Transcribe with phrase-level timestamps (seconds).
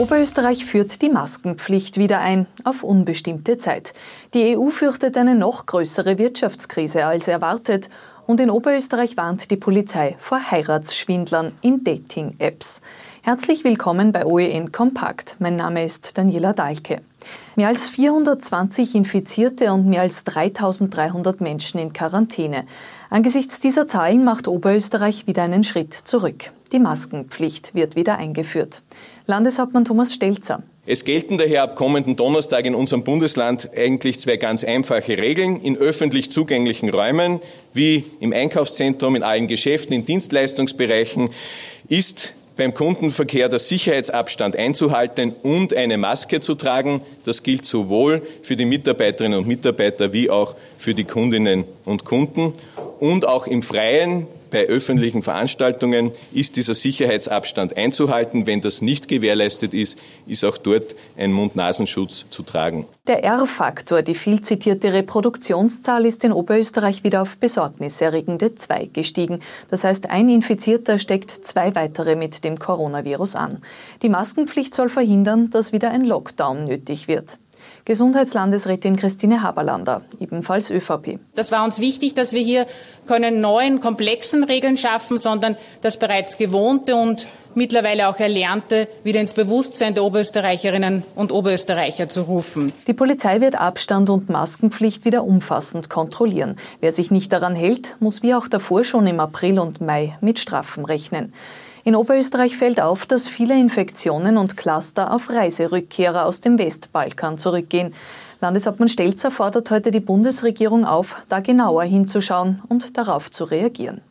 [0.00, 3.92] Oberösterreich führt die Maskenpflicht wieder ein, auf unbestimmte Zeit.
[4.32, 7.90] Die EU fürchtet eine noch größere Wirtschaftskrise als erwartet
[8.30, 12.80] und in Oberösterreich warnt die Polizei vor Heiratsschwindlern in Dating-Apps.
[13.22, 15.34] Herzlich willkommen bei OEN Kompakt.
[15.40, 17.02] Mein Name ist Daniela Dahlke.
[17.56, 22.66] Mehr als 420 Infizierte und mehr als 3300 Menschen in Quarantäne.
[23.10, 26.52] Angesichts dieser Zahlen macht Oberösterreich wieder einen Schritt zurück.
[26.70, 28.82] Die Maskenpflicht wird wieder eingeführt.
[29.26, 30.62] Landeshauptmann Thomas Stelzer.
[30.86, 35.58] Es gelten daher ab kommenden Donnerstag in unserem Bundesland eigentlich zwei ganz einfache Regeln.
[35.58, 37.40] In öffentlich zugänglichen Räumen,
[37.74, 41.28] wie im Einkaufszentrum, in allen Geschäften, in Dienstleistungsbereichen,
[41.88, 47.02] ist beim Kundenverkehr der Sicherheitsabstand einzuhalten und eine Maske zu tragen.
[47.24, 52.54] Das gilt sowohl für die Mitarbeiterinnen und Mitarbeiter wie auch für die Kundinnen und Kunden.
[53.00, 58.46] Und auch im Freien bei öffentlichen Veranstaltungen ist dieser Sicherheitsabstand einzuhalten.
[58.46, 62.86] Wenn das nicht gewährleistet ist, ist auch dort ein Mund-Nasenschutz zu tragen.
[63.06, 69.40] Der R-Faktor, die viel zitierte Reproduktionszahl, ist in Oberösterreich wieder auf besorgniserregende 2 gestiegen.
[69.70, 73.62] Das heißt, ein Infizierter steckt zwei weitere mit dem Coronavirus an.
[74.02, 77.38] Die Maskenpflicht soll verhindern, dass wieder ein Lockdown nötig wird.
[77.90, 81.18] Gesundheitslandesrätin Christine Haberlander, ebenfalls ÖVP.
[81.34, 82.68] Das war uns wichtig, dass wir hier
[83.08, 89.34] keine neuen, komplexen Regeln schaffen, sondern das bereits Gewohnte und mittlerweile auch Erlernte wieder ins
[89.34, 92.72] Bewusstsein der Oberösterreicherinnen und Oberösterreicher zu rufen.
[92.86, 96.58] Die Polizei wird Abstand und Maskenpflicht wieder umfassend kontrollieren.
[96.78, 100.38] Wer sich nicht daran hält, muss wie auch davor schon im April und Mai mit
[100.38, 101.32] Strafen rechnen.
[101.82, 107.94] In Oberösterreich fällt auf, dass viele Infektionen und Cluster auf Reiserückkehrer aus dem Westbalkan zurückgehen.
[108.40, 114.02] Landeshauptmann Stelzer fordert heute die Bundesregierung auf, da genauer hinzuschauen und darauf zu reagieren.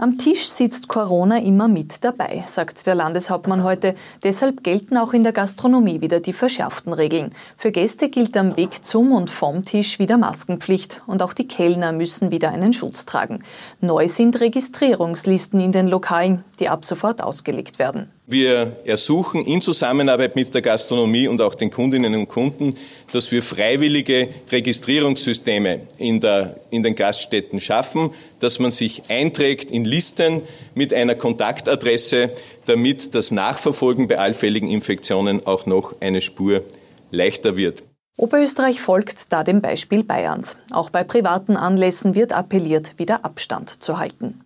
[0.00, 3.96] Am Tisch sitzt Corona immer mit dabei, sagt der Landeshauptmann heute.
[4.22, 7.34] Deshalb gelten auch in der Gastronomie wieder die verschärften Regeln.
[7.56, 11.90] Für Gäste gilt am Weg zum und vom Tisch wieder Maskenpflicht und auch die Kellner
[11.90, 13.42] müssen wieder einen Schutz tragen.
[13.80, 18.08] Neu sind Registrierungslisten in den Lokalen, die ab sofort ausgelegt werden.
[18.30, 22.74] Wir ersuchen in Zusammenarbeit mit der Gastronomie und auch den Kundinnen und Kunden,
[23.10, 29.86] dass wir freiwillige Registrierungssysteme in, der, in den Gaststätten schaffen, dass man sich einträgt in
[29.86, 30.42] Listen
[30.74, 32.28] mit einer Kontaktadresse,
[32.66, 36.62] damit das Nachverfolgen bei allfälligen Infektionen auch noch eine Spur
[37.10, 37.82] leichter wird.
[38.18, 40.58] Oberösterreich folgt da dem Beispiel Bayerns.
[40.70, 44.42] Auch bei privaten Anlässen wird appelliert, wieder Abstand zu halten.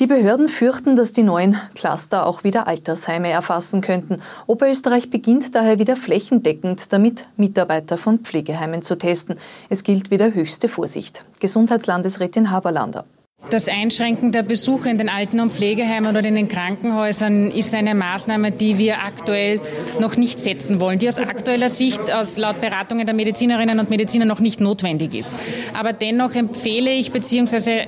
[0.00, 4.20] Die Behörden fürchten, dass die neuen Cluster auch wieder Altersheime erfassen könnten.
[4.46, 9.36] Oberösterreich beginnt daher wieder flächendeckend damit, Mitarbeiter von Pflegeheimen zu testen.
[9.68, 11.24] Es gilt wieder höchste Vorsicht.
[11.38, 13.04] Gesundheitslandesrätin Haberlander.
[13.50, 17.94] Das Einschränken der Besuche in den Alten- und Pflegeheimen oder in den Krankenhäusern ist eine
[17.94, 19.60] Maßnahme, die wir aktuell
[20.00, 24.24] noch nicht setzen wollen, die aus aktueller Sicht, aus laut Beratungen der Medizinerinnen und Mediziner
[24.24, 25.36] noch nicht notwendig ist.
[25.74, 27.86] Aber dennoch empfehle ich bzw.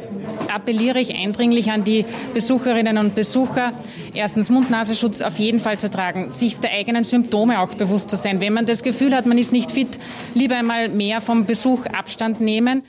[0.51, 3.73] appelliere ich eindringlich an die Besucherinnen und Besucher,
[4.15, 8.41] erstens Mund-Nasenschutz auf jeden Fall zu tragen, sich der eigenen Symptome auch bewusst zu sein.
[8.41, 9.99] Wenn man das Gefühl hat, man ist nicht fit,
[10.35, 12.83] lieber einmal mehr vom Besuch Abstand nehmen.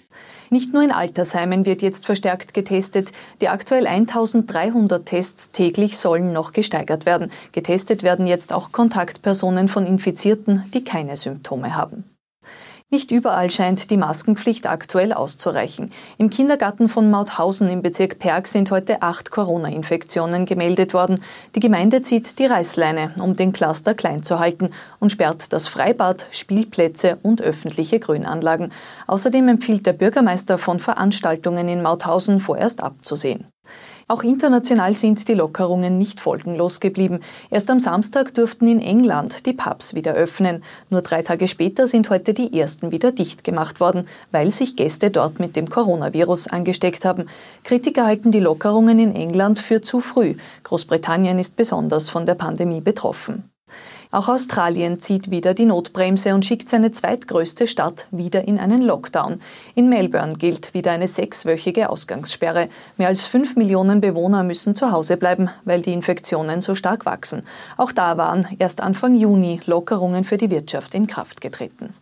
[0.49, 3.11] Nicht nur in Altersheimen wird jetzt verstärkt getestet.
[3.41, 7.31] Die aktuell 1300 Tests täglich sollen noch gesteigert werden.
[7.51, 12.16] Getestet werden jetzt auch Kontaktpersonen von Infizierten, die keine Symptome haben.
[12.89, 15.91] Nicht überall scheint die Maskenpflicht aktuell auszureichen.
[16.17, 21.21] Im Kindergarten von Mauthausen im Bezirk Perg sind heute acht Corona-Infektionen gemeldet worden.
[21.53, 26.27] Die Gemeinde zieht die Reißleine, um den Cluster klein zu halten und sperrt das Freibad,
[26.31, 28.71] Spielplätze und öffentliche Grünanlagen.
[29.05, 33.47] Außerdem empfiehlt der Bürgermeister von Veranstaltungen in Mauthausen vorerst abzusehen.
[34.09, 37.19] Auch international sind die Lockerungen nicht folgenlos geblieben.
[37.49, 40.63] Erst am Samstag durften in England die Pubs wieder öffnen.
[40.89, 45.11] Nur drei Tage später sind heute die ersten wieder dicht gemacht worden, weil sich Gäste
[45.11, 47.27] dort mit dem Coronavirus angesteckt haben.
[47.65, 50.35] Kritiker halten die Lockerungen in England für zu früh.
[50.63, 53.51] Großbritannien ist besonders von der Pandemie betroffen.
[54.09, 59.41] Auch Australien zieht wieder die Notbremse und schickt seine zweitgrößte Stadt wieder in einen Lockdown.
[59.75, 62.69] In Melbourne gilt wieder eine sechswöchige Ausgangssperre.
[62.95, 67.43] Mehr als fünf Millionen Bewohner müssen zu Hause bleiben, weil die Infektionen so stark wachsen.
[67.75, 71.93] Auch da waren erst Anfang Juni Lockerungen für die Wirtschaft in Kraft getreten.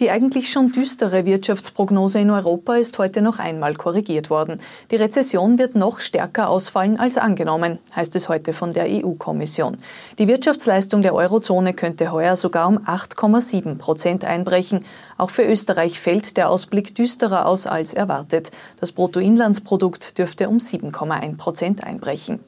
[0.00, 4.60] Die eigentlich schon düstere Wirtschaftsprognose in Europa ist heute noch einmal korrigiert worden.
[4.92, 9.78] Die Rezession wird noch stärker ausfallen als angenommen, heißt es heute von der EU-Kommission.
[10.20, 14.84] Die Wirtschaftsleistung der Eurozone könnte heuer sogar um 8,7 Prozent einbrechen.
[15.16, 18.52] Auch für Österreich fällt der Ausblick düsterer aus als erwartet.
[18.78, 22.38] Das Bruttoinlandsprodukt dürfte um 7,1 Prozent einbrechen.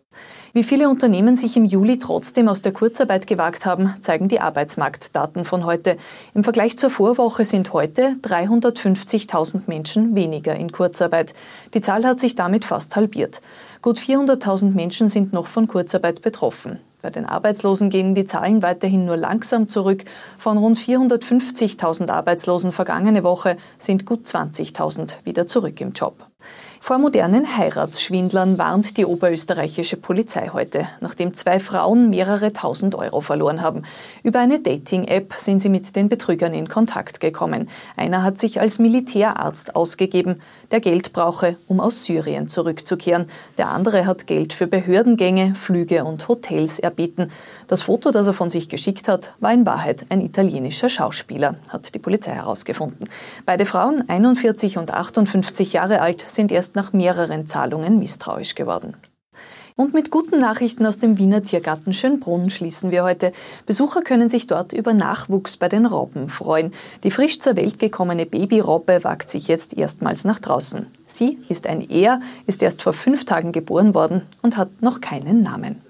[0.52, 5.44] Wie viele Unternehmen sich im Juli trotzdem aus der Kurzarbeit gewagt haben, zeigen die Arbeitsmarktdaten
[5.44, 5.96] von heute.
[6.34, 11.34] Im Vergleich zur Vorwoche sind heute 350.000 Menschen weniger in Kurzarbeit.
[11.72, 13.40] Die Zahl hat sich damit fast halbiert.
[13.80, 16.80] Gut 400.000 Menschen sind noch von Kurzarbeit betroffen.
[17.00, 20.04] Bei den Arbeitslosen gehen die Zahlen weiterhin nur langsam zurück.
[20.38, 26.29] Von rund 450.000 Arbeitslosen vergangene Woche sind gut 20.000 wieder zurück im Job.
[26.82, 33.60] Vor modernen Heiratsschwindlern warnt die oberösterreichische Polizei heute, nachdem zwei Frauen mehrere tausend Euro verloren
[33.60, 33.82] haben.
[34.22, 37.68] Über eine Dating-App sind sie mit den Betrügern in Kontakt gekommen.
[37.98, 40.40] Einer hat sich als Militärarzt ausgegeben,
[40.70, 43.26] der Geld brauche, um aus Syrien zurückzukehren.
[43.58, 47.30] Der andere hat Geld für Behördengänge, Flüge und Hotels erbeten.
[47.68, 51.94] Das Foto, das er von sich geschickt hat, war in Wahrheit ein italienischer Schauspieler, hat
[51.94, 53.08] die Polizei herausgefunden.
[53.44, 58.94] Beide Frauen, 41 und 58 Jahre alt, sind erst nach mehreren Zahlungen misstrauisch geworden.
[59.80, 63.32] Und mit guten Nachrichten aus dem Wiener Tiergarten Schönbrunn schließen wir heute.
[63.64, 66.74] Besucher können sich dort über Nachwuchs bei den Robben freuen.
[67.02, 70.86] Die frisch zur Welt gekommene Babyrobbe wagt sich jetzt erstmals nach draußen.
[71.06, 75.42] Sie ist ein Er, ist erst vor fünf Tagen geboren worden und hat noch keinen
[75.42, 75.80] Namen.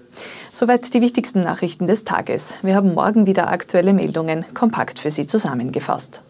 [0.51, 2.53] Soweit die wichtigsten Nachrichten des Tages.
[2.61, 6.21] Wir haben morgen wieder aktuelle Meldungen kompakt für Sie zusammengefasst.